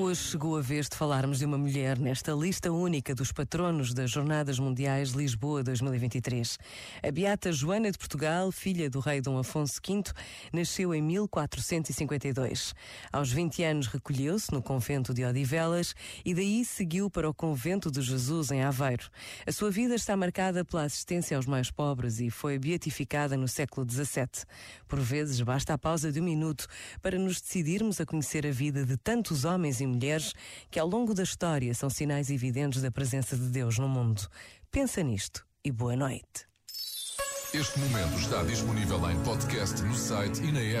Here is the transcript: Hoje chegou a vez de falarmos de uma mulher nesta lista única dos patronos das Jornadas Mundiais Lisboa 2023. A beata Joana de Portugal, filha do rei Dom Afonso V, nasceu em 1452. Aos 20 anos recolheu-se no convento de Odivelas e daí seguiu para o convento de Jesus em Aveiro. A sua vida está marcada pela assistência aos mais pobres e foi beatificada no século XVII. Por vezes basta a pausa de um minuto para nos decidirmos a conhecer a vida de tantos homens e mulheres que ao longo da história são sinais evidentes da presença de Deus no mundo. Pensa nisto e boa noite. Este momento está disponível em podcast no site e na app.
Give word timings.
Hoje 0.00 0.30
chegou 0.30 0.56
a 0.56 0.60
vez 0.60 0.88
de 0.88 0.96
falarmos 0.96 1.40
de 1.40 1.44
uma 1.44 1.58
mulher 1.58 1.98
nesta 1.98 2.30
lista 2.30 2.70
única 2.70 3.16
dos 3.16 3.32
patronos 3.32 3.92
das 3.92 4.08
Jornadas 4.08 4.56
Mundiais 4.56 5.10
Lisboa 5.10 5.60
2023. 5.64 6.56
A 7.02 7.10
beata 7.10 7.50
Joana 7.50 7.90
de 7.90 7.98
Portugal, 7.98 8.52
filha 8.52 8.88
do 8.88 9.00
rei 9.00 9.20
Dom 9.20 9.36
Afonso 9.36 9.80
V, 9.84 10.04
nasceu 10.52 10.94
em 10.94 11.02
1452. 11.02 12.74
Aos 13.12 13.32
20 13.32 13.64
anos 13.64 13.86
recolheu-se 13.88 14.52
no 14.52 14.62
convento 14.62 15.12
de 15.12 15.24
Odivelas 15.24 15.96
e 16.24 16.32
daí 16.32 16.64
seguiu 16.64 17.10
para 17.10 17.28
o 17.28 17.34
convento 17.34 17.90
de 17.90 18.00
Jesus 18.00 18.52
em 18.52 18.62
Aveiro. 18.62 19.10
A 19.44 19.50
sua 19.50 19.68
vida 19.68 19.96
está 19.96 20.16
marcada 20.16 20.64
pela 20.64 20.84
assistência 20.84 21.36
aos 21.36 21.46
mais 21.46 21.72
pobres 21.72 22.20
e 22.20 22.30
foi 22.30 22.56
beatificada 22.56 23.36
no 23.36 23.48
século 23.48 23.84
XVII. 23.90 24.46
Por 24.86 25.00
vezes 25.00 25.40
basta 25.40 25.74
a 25.74 25.78
pausa 25.78 26.12
de 26.12 26.20
um 26.20 26.24
minuto 26.24 26.68
para 27.02 27.18
nos 27.18 27.40
decidirmos 27.40 28.00
a 28.00 28.06
conhecer 28.06 28.46
a 28.46 28.52
vida 28.52 28.86
de 28.86 28.96
tantos 28.96 29.44
homens 29.44 29.80
e 29.80 29.87
mulheres 29.88 30.32
que 30.70 30.78
ao 30.78 30.86
longo 30.86 31.14
da 31.14 31.22
história 31.22 31.74
são 31.74 31.90
sinais 31.90 32.30
evidentes 32.30 32.82
da 32.82 32.90
presença 32.90 33.36
de 33.36 33.48
Deus 33.48 33.78
no 33.78 33.88
mundo. 33.88 34.28
Pensa 34.70 35.02
nisto 35.02 35.46
e 35.64 35.72
boa 35.72 35.96
noite. 35.96 36.46
Este 37.54 37.78
momento 37.78 38.18
está 38.18 38.42
disponível 38.42 39.10
em 39.10 39.18
podcast 39.24 39.80
no 39.82 39.94
site 39.94 40.42
e 40.42 40.52
na 40.52 40.60
app. 40.60 40.76